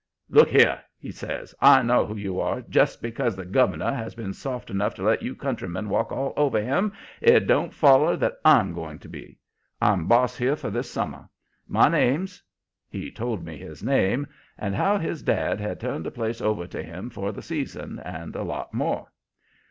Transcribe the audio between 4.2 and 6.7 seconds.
soft enough to let you countrymen walk all over